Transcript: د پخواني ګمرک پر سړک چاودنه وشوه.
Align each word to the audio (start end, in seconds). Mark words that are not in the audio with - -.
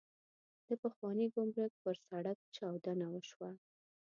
د 0.67 0.69
پخواني 0.83 1.25
ګمرک 1.35 1.73
پر 1.83 1.95
سړک 2.07 2.37
چاودنه 2.55 3.05
وشوه. 3.09 3.49